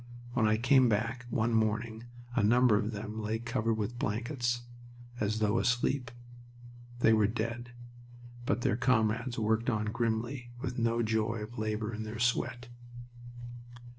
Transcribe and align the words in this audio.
When 0.33 0.47
I 0.47 0.57
came 0.57 0.89
back 0.89 1.27
one 1.29 1.53
morning 1.53 2.05
a 2.35 2.41
number 2.41 2.75
of 2.75 2.91
them 2.91 3.21
lay 3.21 3.37
covered 3.37 3.75
with 3.75 3.99
blankets, 3.99 4.63
as 5.19 5.37
though 5.37 5.59
asleep. 5.59 6.09
They 7.01 7.13
were 7.13 7.27
dead, 7.27 7.73
but 8.47 8.61
their 8.61 8.77
comrades 8.77 9.37
worked 9.37 9.69
on 9.69 9.85
grimly, 9.91 10.49
with 10.59 10.79
no 10.79 11.03
joy 11.03 11.43
of 11.43 11.59
labor 11.59 11.93
in 11.93 12.01
their 12.01 12.17
sweat. 12.17 12.67